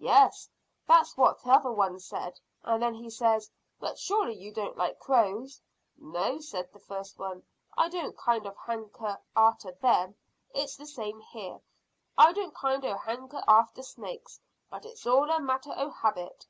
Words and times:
"Yes, 0.00 0.48
that's 0.88 1.14
what 1.14 1.40
t'other 1.40 1.70
one 1.70 2.00
said; 2.00 2.40
and 2.62 2.82
then 2.82 2.94
he 2.94 3.10
says, 3.10 3.50
`But 3.82 3.98
surely 3.98 4.32
you 4.34 4.50
don't 4.50 4.78
like 4.78 4.98
crows?' 4.98 5.60
`No,' 6.00 6.42
says 6.42 6.64
the 6.72 6.78
first 6.78 7.18
one, 7.18 7.42
`I 7.76 7.90
don't 7.90 8.16
kind 8.16 8.46
o' 8.46 8.54
hanker 8.54 9.20
arter 9.36 9.72
them.' 9.72 10.14
It's 10.54 10.78
the 10.78 10.86
same 10.86 11.20
here, 11.20 11.60
I 12.16 12.32
don't 12.32 12.54
kind 12.54 12.82
o' 12.86 12.96
hanker 12.96 13.44
arter 13.46 13.82
snake; 13.82 14.28
but 14.70 14.86
it's 14.86 15.06
all 15.06 15.28
a 15.28 15.38
matter 15.38 15.74
o' 15.76 15.90
habit." 15.90 16.46